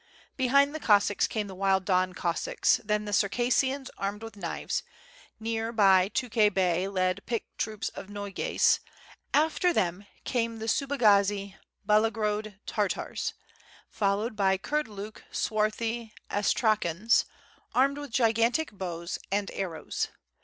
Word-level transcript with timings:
WITH 0.35 0.49
FIRE 0.49 0.61
AND 0.63 0.69
SWORD. 0.73 0.81
705 0.81 0.83
Behind 0.83 0.83
the 0.83 0.87
Cossacks 0.87 1.27
came 1.27 1.47
the 1.47 1.53
wild 1.53 1.85
Don 1.85 2.13
Cossacks 2.15 2.81
then 2.83 3.05
the 3.05 3.13
Circassians 3.13 3.91
armed 3.99 4.23
with 4.23 4.35
knives; 4.35 4.81
near 5.39 5.71
by 5.71 6.09
Tukhay 6.09 6.49
Bey 6.51 6.87
led 6.87 7.23
picked 7.27 7.55
troops 7.59 7.89
of 7.89 8.07
Nogais, 8.09 8.79
alter 9.31 9.71
them 9.71 10.07
came 10.23 10.57
the 10.57 10.65
Subagazi 10.65 11.55
Bya 11.87 12.01
logrod 12.11 12.55
Tartars, 12.65 13.35
followed 13.91 14.35
by 14.35 14.57
Kurdluk 14.57 15.21
swarthy 15.31 16.13
Astrakhans 16.31 17.25
armed 17.75 17.99
with 17.99 18.09
gigantic 18.09 18.71
bows, 18.71 19.19
and 19.31 19.51
arrows. 19.51 20.07